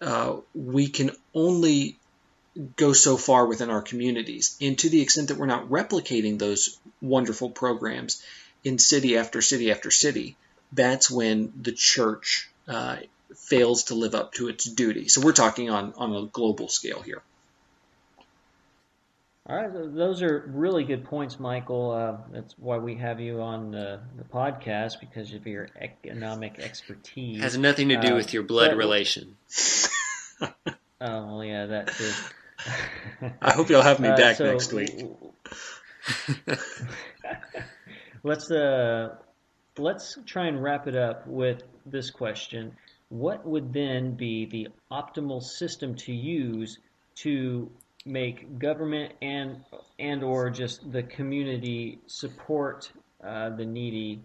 [0.00, 1.98] uh, we can only
[2.76, 4.56] go so far within our communities.
[4.60, 8.22] And to the extent that we're not replicating those wonderful programs
[8.62, 10.36] in city after city after city,
[10.72, 12.96] that's when the church uh,
[13.36, 15.08] fails to live up to its duty.
[15.08, 17.22] So we're talking on, on a global scale here.
[19.46, 21.90] All right, those are really good points, Michael.
[21.90, 27.42] Uh, that's why we have you on the, the podcast because of your economic expertise.
[27.42, 29.36] Has nothing to do Uh, with your blood but- relation.
[31.00, 32.10] Oh, well, yeah, that too.
[33.42, 35.04] I hope you'll have me Uh, back so- next week.
[38.22, 39.16] let's uh,
[39.76, 42.74] let's try and wrap it up with this question:
[43.14, 46.78] What would then be the optimal system to use
[47.18, 47.70] to
[48.04, 49.64] make government and
[50.00, 52.90] and or just the community support
[53.22, 54.20] uh, the needy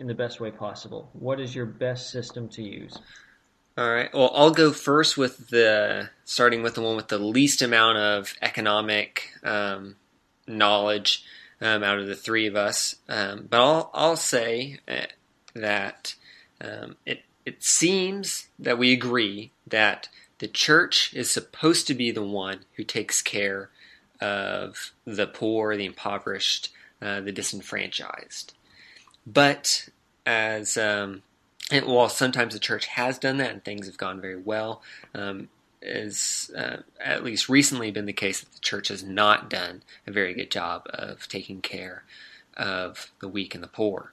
[0.00, 1.08] in the best way possible?
[1.12, 2.98] What is your best system to use?
[3.78, 4.12] All right.
[4.12, 8.34] Well, I'll go first with the starting with the one with the least amount of
[8.42, 9.94] economic um,
[10.48, 11.24] knowledge
[11.60, 12.96] um, out of the three of us.
[13.08, 15.06] Um, but I'll I'll say uh,
[15.54, 16.16] that
[16.60, 22.22] um, it it seems that we agree that the church is supposed to be the
[22.22, 23.70] one who takes care
[24.20, 28.54] of the poor, the impoverished, uh, the disenfranchised.
[29.26, 29.88] But
[30.26, 31.22] as um,
[31.70, 34.82] while sometimes the church has done that and things have gone very well,
[35.14, 35.48] um,
[35.80, 40.12] is uh, at least recently been the case that the church has not done a
[40.12, 42.04] very good job of taking care
[42.56, 44.12] of the weak and the poor.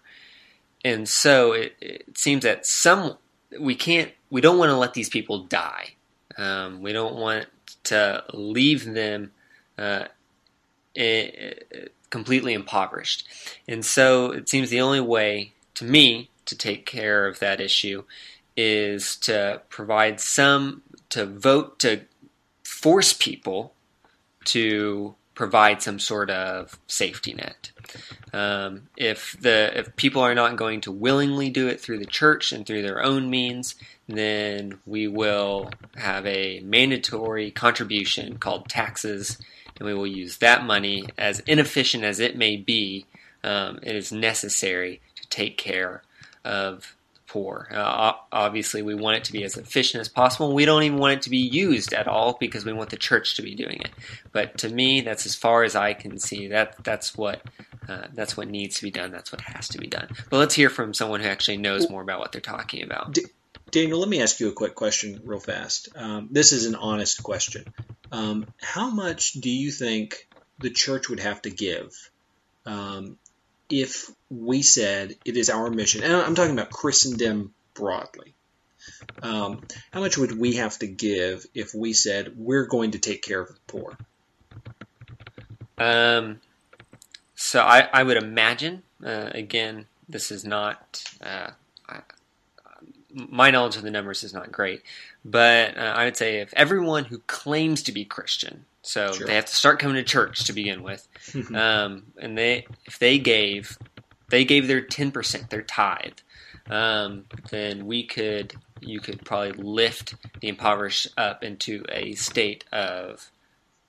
[0.83, 3.17] And so it, it seems that some
[3.59, 5.95] we can't we don't want to let these people die.
[6.37, 7.47] Um, we don't want
[7.85, 9.31] to leave them
[9.77, 10.05] uh,
[12.09, 13.27] completely impoverished.
[13.67, 18.03] And so it seems the only way to me to take care of that issue
[18.55, 22.01] is to provide some to vote to
[22.63, 23.73] force people
[24.45, 27.71] to provide some sort of safety net.
[28.33, 32.51] Um, if the if people are not going to willingly do it through the church
[32.51, 33.75] and through their own means,
[34.05, 39.37] then we will have a mandatory contribution called taxes,
[39.77, 43.05] and we will use that money as inefficient as it may be.
[43.41, 46.03] Um, it is necessary to take care
[46.43, 46.97] of
[47.29, 47.69] poor.
[47.71, 50.53] Uh, obviously, we want it to be as efficient as possible.
[50.53, 53.35] We don't even want it to be used at all because we want the church
[53.35, 53.91] to be doing it.
[54.31, 56.47] But to me, that's as far as I can see.
[56.47, 57.41] That that's what
[57.87, 59.11] uh, that's what needs to be done.
[59.11, 60.09] That's what has to be done.
[60.29, 63.17] But let's hear from someone who actually knows more about what they're talking about.
[63.71, 65.89] Daniel, let me ask you a quick question real fast.
[65.95, 67.65] Um, this is an honest question.
[68.11, 71.93] Um, how much do you think the church would have to give
[72.65, 73.17] um,
[73.69, 76.03] if we said it is our mission?
[76.03, 78.33] And I'm talking about Christendom broadly.
[79.21, 83.21] Um, how much would we have to give if we said we're going to take
[83.21, 83.97] care of the poor?
[85.77, 86.41] Um,
[87.35, 91.51] so I, I would imagine, uh, again, this is not, uh,
[91.87, 91.99] I,
[93.13, 94.81] my knowledge of the numbers is not great,
[95.23, 99.27] but uh, I would say if everyone who claims to be Christian, so Sure.
[99.27, 101.07] they have to start coming to church to begin with,
[101.53, 103.77] um, and they if they gave
[104.29, 106.17] they gave their ten percent, their tithe,
[106.71, 113.29] um, then we could you could probably lift the impoverished up into a state of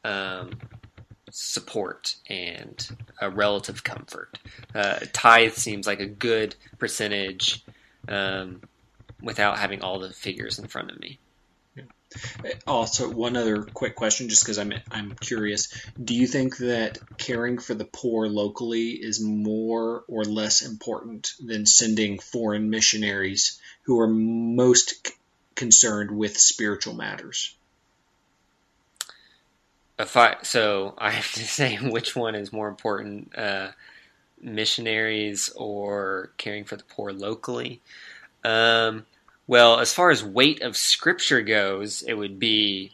[0.04, 0.50] um,
[1.30, 2.88] support and
[3.22, 4.38] a relative comfort.
[4.74, 7.64] Uh, tithe seems like a good percentage
[8.08, 8.60] um,
[9.22, 11.18] without having all the figures in front of me.
[12.66, 15.72] Also, one other quick question, just because I'm I'm curious.
[16.02, 21.66] Do you think that caring for the poor locally is more or less important than
[21.66, 25.14] sending foreign missionaries who are most c-
[25.54, 27.54] concerned with spiritual matters?
[29.98, 33.68] If I, so I have to say which one is more important, uh,
[34.40, 37.80] missionaries or caring for the poor locally.
[38.42, 39.04] Um,
[39.50, 42.92] well, as far as weight of scripture goes, it would be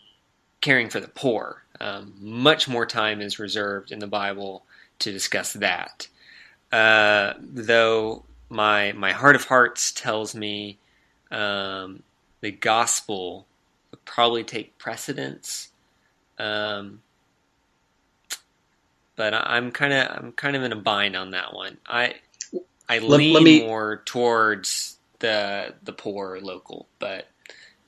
[0.62, 1.62] caring for the poor.
[1.78, 4.64] Um, much more time is reserved in the Bible
[5.00, 6.08] to discuss that.
[6.72, 10.78] Uh, though my my heart of hearts tells me
[11.30, 12.02] um,
[12.40, 13.46] the gospel
[13.90, 15.68] would probably take precedence.
[16.38, 17.02] Um,
[19.14, 21.76] but I, I'm kind of I'm kind of in a bind on that one.
[21.86, 22.14] I
[22.88, 27.28] I Let- lean let me- more towards the the poor local, but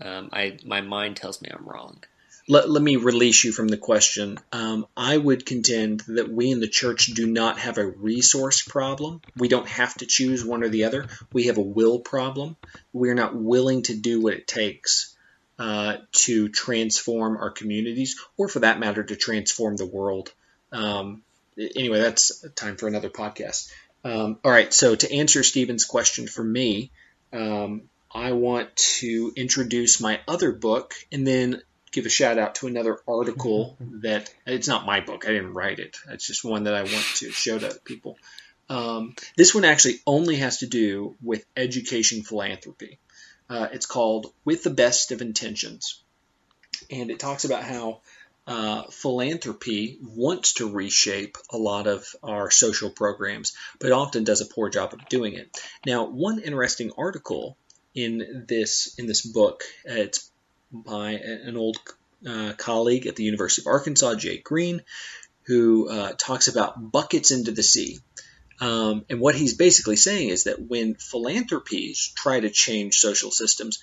[0.00, 2.02] um, I my mind tells me I'm wrong.
[2.50, 4.38] Let, let me release you from the question.
[4.52, 9.20] Um, I would contend that we in the church do not have a resource problem.
[9.36, 11.08] We don't have to choose one or the other.
[11.30, 12.56] We have a will problem.
[12.94, 15.14] We're not willing to do what it takes
[15.58, 20.32] uh, to transform our communities, or for that matter, to transform the world.
[20.72, 21.22] Um,
[21.58, 23.70] anyway, that's time for another podcast.
[24.04, 26.92] Um, all right, so to answer Stephen's question for me,
[27.32, 31.62] um, I want to introduce my other book and then
[31.92, 35.24] give a shout out to another article that it's not my book.
[35.26, 35.96] I didn't write it.
[36.08, 38.18] It's just one that I want to show to people.
[38.70, 42.98] Um, this one actually only has to do with education philanthropy.
[43.48, 46.02] Uh, it's called With the Best of Intentions.
[46.90, 48.02] And it talks about how
[48.48, 54.46] uh, philanthropy wants to reshape a lot of our social programs, but often does a
[54.46, 55.60] poor job of doing it.
[55.84, 57.58] Now, one interesting article
[57.94, 60.30] in this in this book, uh, it's
[60.72, 61.76] by an old
[62.26, 64.80] uh, colleague at the University of Arkansas, Jay Greene,
[65.42, 67.98] who uh, talks about buckets into the sea.
[68.60, 73.82] Um, and what he's basically saying is that when philanthropies try to change social systems,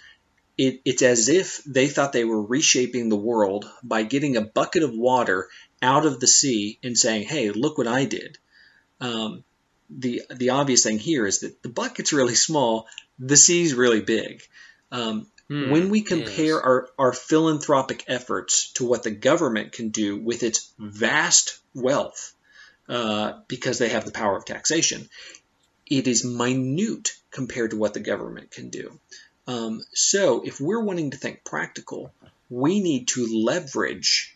[0.58, 4.84] it, it's as if they thought they were reshaping the world by getting a bucket
[4.84, 5.50] of water
[5.82, 8.38] out of the sea and saying, "Hey, look what I did."
[9.02, 9.44] Um,
[9.90, 12.88] the the obvious thing here is that the bucket's really small,
[13.20, 14.42] the sea's really big.
[14.92, 16.64] Um, Hmm, when we compare yes.
[16.64, 22.34] our, our philanthropic efforts to what the government can do with its vast wealth,
[22.90, 25.08] uh, because they have the power of taxation,
[25.86, 29.00] it is minute compared to what the government can do.
[29.48, 32.12] Um, so, if we're wanting to think practical,
[32.50, 34.36] we need to leverage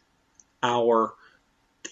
[0.62, 1.14] our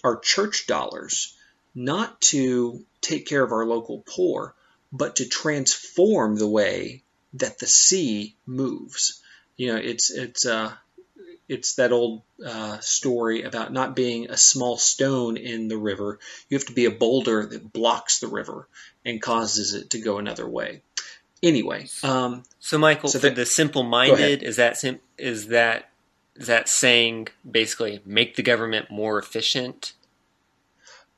[0.04, 1.34] our church dollars
[1.74, 4.54] not to take care of our local poor,
[4.92, 7.02] but to transform the way
[7.34, 9.20] that the sea moves.
[9.56, 10.72] You know, it's it's uh,
[11.48, 16.18] it's that old uh, story about not being a small stone in the river.
[16.48, 18.68] You have to be a boulder that blocks the river
[19.04, 20.82] and causes it to go another way.
[21.42, 25.90] Anyway, um, So, Michael, So for the simple-minded, is that sim- is that
[26.34, 29.92] is that saying basically make the government more efficient?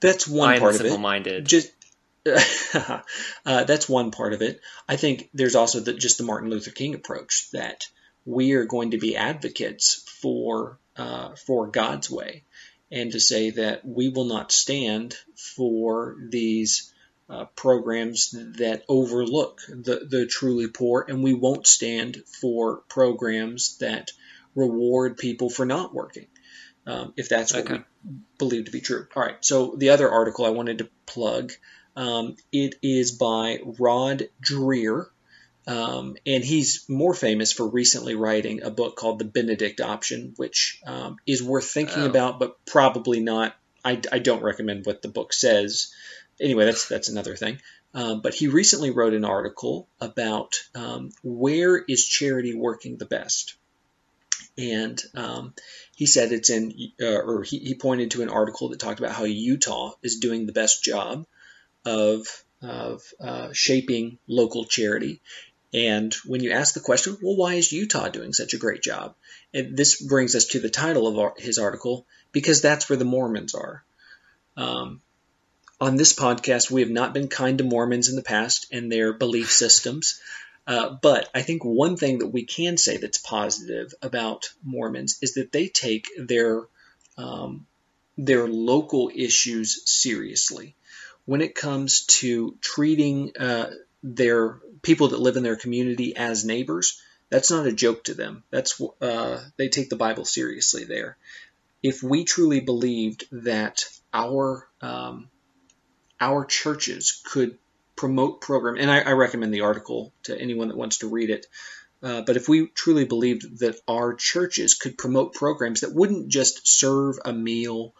[0.00, 0.84] that's one I'm part of it.
[0.84, 1.44] simple-minded.
[1.46, 1.70] just
[2.26, 3.00] uh,
[3.44, 4.60] that's one part of it.
[4.88, 7.86] I think there's also the, just the Martin Luther King approach that
[8.26, 12.44] we are going to be advocates for uh, for God's way,
[12.90, 15.16] and to say that we will not stand
[15.56, 16.92] for these
[17.30, 24.10] uh, programs that overlook the the truly poor, and we won't stand for programs that
[24.54, 26.26] reward people for not working.
[26.86, 27.74] Um, if that's what Okay.
[28.04, 29.06] we believe to be true.
[29.14, 29.36] All right.
[29.44, 31.52] So the other article I wanted to plug,
[31.94, 35.06] um, it is by Rod Dreher,
[35.66, 40.80] um, and he's more famous for recently writing a book called The Benedict Option, which
[40.86, 42.06] um, is worth thinking Oh.
[42.10, 43.54] about, but probably not.
[43.84, 45.92] I, I don't recommend what the book says.
[46.40, 47.60] Anyway, that's that's another thing.
[47.92, 53.56] Um, but he recently wrote an article about um, where is charity working the best,
[54.56, 55.54] and um,
[55.96, 56.72] he said it's in,
[57.02, 60.46] uh, or he, he pointed to an article that talked about how Utah is doing
[60.46, 61.26] the best job
[61.84, 62.26] of
[62.62, 65.20] of uh, shaping local charity.
[65.72, 69.14] And when you ask the question, well, why is Utah doing such a great job?
[69.54, 73.04] And this brings us to the title of our, his article because that's where the
[73.04, 73.84] Mormons are.
[74.56, 75.00] Um,
[75.80, 79.12] on this podcast, we have not been kind to Mormons in the past and their
[79.12, 80.20] belief systems.
[80.66, 85.34] Uh, but I think one thing that we can say that's positive about Mormons is
[85.34, 86.62] that they take their
[87.16, 87.66] um,
[88.16, 90.74] their local issues seriously.
[91.24, 93.70] When it comes to treating uh,
[94.02, 97.00] their people that live in their community as neighbors,
[97.30, 98.44] that's not a joke to them.
[98.50, 101.16] That's uh, they take the Bible seriously there.
[101.82, 105.28] If we truly believed that our um,
[106.20, 107.58] our churches could
[107.96, 111.46] promote program, and I, I, recommend the article to anyone that wants to read it.
[112.02, 116.66] Uh, but if we truly believed that our churches could promote programs that wouldn't just
[116.66, 117.92] serve a meal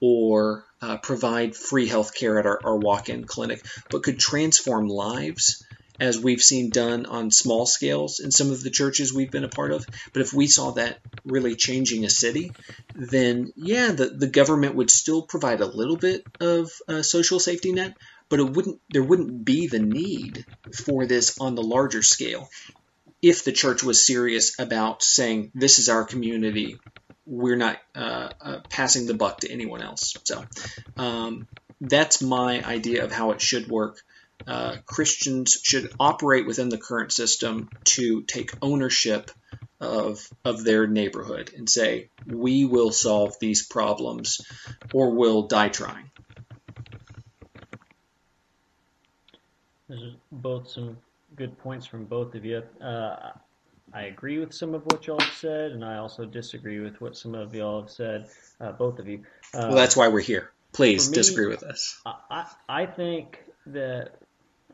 [0.00, 5.64] or uh, provide free health care at our, our walk-in clinic, but could transform lives
[6.00, 9.48] as we've seen done on small scales in some of the churches we've been a
[9.48, 9.86] part of.
[10.12, 12.52] But if we saw that really changing a city,
[12.94, 17.72] then yeah, the, the government would still provide a little bit of a social safety
[17.72, 17.96] net,
[18.28, 20.44] but it wouldn't there wouldn't be the need
[20.74, 22.48] for this on the larger scale.
[23.20, 26.78] If the church was serious about saying this is our community
[27.28, 30.16] we're not uh, uh, passing the buck to anyone else.
[30.24, 30.44] So
[30.96, 31.46] um,
[31.80, 34.02] that's my idea of how it should work
[34.48, 39.30] uh, Christians should operate within the current system to take ownership
[39.80, 44.40] of of their neighborhood and say we will solve these problems
[44.92, 46.10] or we'll die trying.
[49.88, 50.98] There's both some
[51.36, 52.62] good points from both of you.
[52.80, 53.30] Uh,
[53.92, 57.16] I agree with some of what y'all have said, and I also disagree with what
[57.16, 58.28] some of y'all have said.
[58.60, 59.24] Uh, both of you.
[59.54, 60.50] well, that's why we're here.
[60.72, 62.00] Please me, disagree with us.
[62.04, 64.17] I, I think that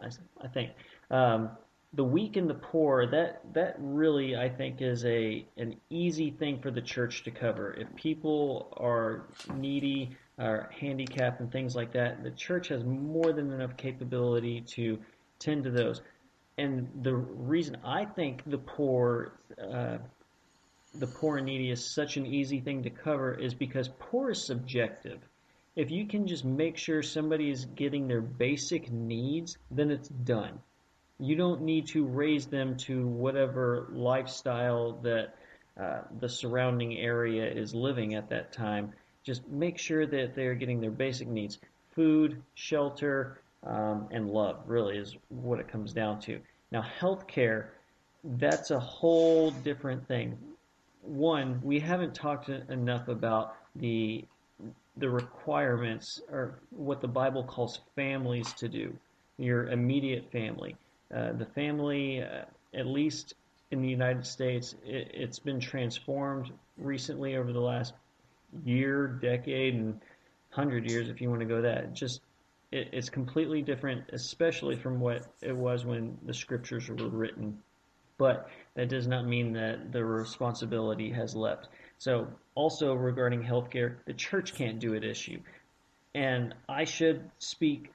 [0.05, 0.71] I, I think.
[1.11, 1.51] Um,
[1.95, 6.61] the weak and the poor that that really I think is a an easy thing
[6.61, 7.73] for the church to cover.
[7.75, 13.53] If people are needy or handicapped and things like that, the church has more than
[13.53, 14.99] enough capability to
[15.39, 16.01] tend to those.
[16.59, 19.99] And the reason I think the poor uh,
[20.95, 24.45] the poor and needy is such an easy thing to cover is because poor is
[24.45, 25.21] subjective
[25.77, 30.61] if you can just make sure somebody is getting their basic needs, then it's done.
[31.19, 35.35] You don't need to raise them to whatever lifestyle that
[35.81, 38.93] uh, the surrounding area is living at that time.
[39.25, 41.59] Just make sure that they're getting their basic needs
[41.95, 46.41] food, shelter, um, and love, really, is what it comes down to.
[46.73, 47.69] Now, healthcare,
[48.25, 50.37] that's a whole different thing.
[51.03, 54.25] One, we haven't talked enough about the
[54.97, 58.97] the requirements or what the Bible calls families to do,
[59.39, 60.77] your immediate family.
[61.15, 63.35] Uh, the family, uh, at least
[63.71, 67.95] in the United States, it, has been transformed recently over the last
[68.65, 70.01] year, decade, and
[70.51, 71.93] hundred years, if you want to go that.
[71.93, 72.21] Just
[72.71, 77.59] it, it's completely different, especially from what it was when the scriptures were written.
[78.17, 81.69] But that does not mean that the responsibility has left.
[81.99, 85.41] So also regarding healthcare, the church can't do it issue.
[86.15, 87.93] And I should speak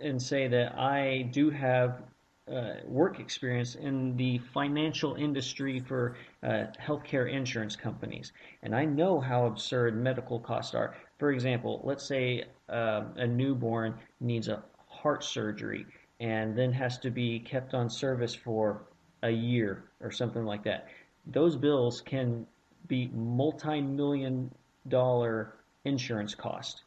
[0.00, 2.02] and say that I do have
[2.50, 8.32] uh, work experience in the financial industry for uh, healthcare insurance companies.
[8.62, 10.96] And I know how absurd medical costs are.
[11.18, 15.86] For example, let's say uh, a newborn needs a heart surgery
[16.20, 18.82] and then has to be kept on service for
[19.22, 20.88] a year or something like that.
[21.26, 22.46] Those bills can
[22.92, 24.50] be multi-million
[24.86, 25.54] dollar
[25.86, 26.82] insurance cost.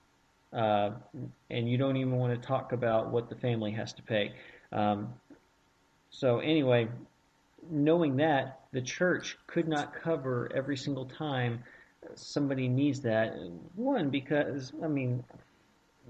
[0.54, 0.92] Uh,
[1.50, 4.32] and you don't even want to talk about what the family has to pay.
[4.72, 5.12] Um,
[6.12, 6.88] so anyway,
[7.72, 11.64] knowing that the church could not cover every single time
[12.14, 13.34] somebody needs that.
[13.76, 15.24] One, because I mean,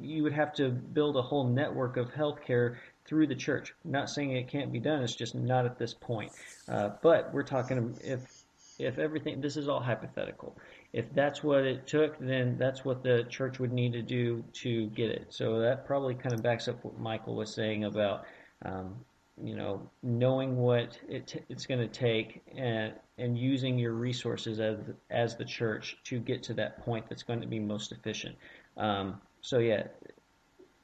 [0.01, 2.75] you would have to build a whole network of healthcare
[3.05, 3.73] through the church.
[3.85, 6.33] Not saying it can't be done; it's just not at this point.
[6.67, 8.44] Uh, but we're talking if
[8.79, 10.57] if everything, this is all hypothetical.
[10.93, 14.87] If that's what it took, then that's what the church would need to do to
[14.87, 15.27] get it.
[15.29, 18.25] So that probably kind of backs up what Michael was saying about,
[18.63, 18.95] um,
[19.41, 24.77] you know, knowing what it it's going to take and and using your resources as
[25.09, 28.35] as the church to get to that point that's going to be most efficient.
[28.77, 29.87] Um, so yeah,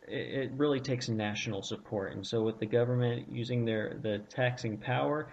[0.08, 4.78] it, it really takes national support, and so with the government using their the taxing
[4.78, 5.30] power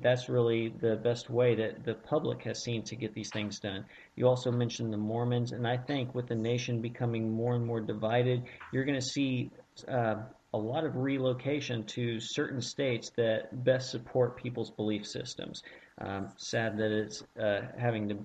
[0.00, 3.84] that's really the best way that the public has seen to get these things done.
[4.16, 7.80] You also mentioned the Mormons, and I think with the nation becoming more and more
[7.80, 9.50] divided, you're going to see
[9.88, 10.16] uh,
[10.54, 15.62] a lot of relocation to certain states that best support people's belief systems.
[16.00, 18.18] Um, sad that it's uh, having to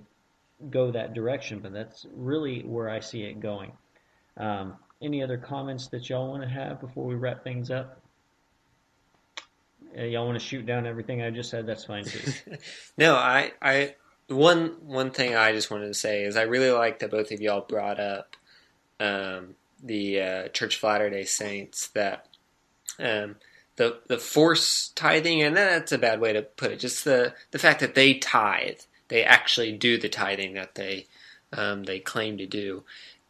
[0.70, 3.72] go that direction, but that's really where I see it going.
[4.36, 8.00] Um, any other comments that y'all want to have before we wrap things up?
[9.96, 12.32] Y'all want to shoot down everything I just said, that's fine too.
[12.98, 13.94] no, I, I,
[14.28, 17.40] one, one thing I just wanted to say is I really like that both of
[17.40, 18.36] y'all brought up
[19.00, 22.26] um, the uh, Church of Latter Day Saints that
[22.98, 23.36] um,
[23.76, 26.80] the the force tithing, and that's a bad way to put it.
[26.80, 28.78] Just the the fact that they tithe,
[29.08, 31.06] they actually do the tithing that they
[31.52, 32.84] um, they claim to do,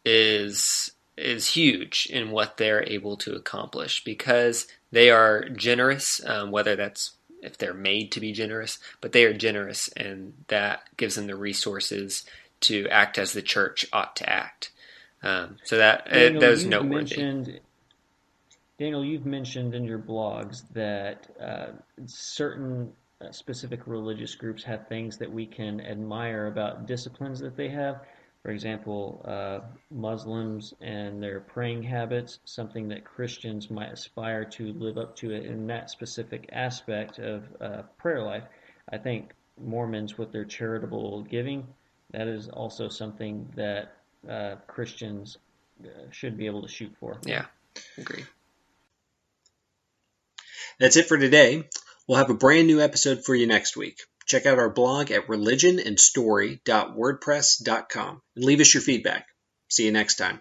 [0.05, 6.77] is is huge in what they're able to accomplish because they are generous, um, whether
[6.77, 11.27] that's if they're made to be generous, but they are generous, and that gives them
[11.27, 12.25] the resources
[12.61, 14.71] to act as the church ought to act.
[15.23, 17.61] Um, so that Daniel, that is noteworthy.
[18.79, 21.67] Daniel, you've mentioned in your blogs that uh,
[22.07, 27.69] certain uh, specific religious groups have things that we can admire about disciplines that they
[27.69, 28.01] have.
[28.45, 34.99] For example, uh, Muslims and their praying habits, something that Christians might aspire to live
[34.99, 38.45] up to in that specific aspect of uh, prayer life.
[38.93, 41.67] I think Mormons, with their charitable giving,
[42.11, 43.97] that is also something that
[44.29, 45.39] uh, Christians
[45.83, 47.19] uh, should be able to shoot for.
[47.25, 47.47] Yeah,
[47.97, 48.27] agree.
[50.79, 51.67] That's it for today.
[52.07, 54.01] We'll have a brand new episode for you next week.
[54.27, 59.27] Check out our blog at religionandstory.wordpress.com and leave us your feedback.
[59.69, 60.41] See you next time.